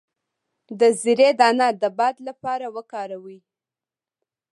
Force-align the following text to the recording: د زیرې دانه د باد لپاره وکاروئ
د 0.79 0.81
زیرې 1.01 1.29
دانه 1.39 1.67
د 1.81 1.83
باد 1.97 2.15
لپاره 2.27 2.65
وکاروئ 2.75 3.39